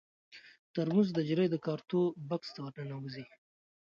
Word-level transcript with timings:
ترموز 0.73 1.07
د 1.13 1.17
نجلۍ 1.23 1.47
د 1.51 1.55
کارتو 1.65 1.99
بکس 2.29 2.49
ته 2.55 2.59
ور 2.63 2.73
ننوځي. 2.79 3.25